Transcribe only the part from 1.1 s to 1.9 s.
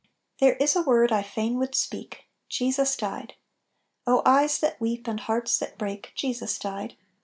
I fain would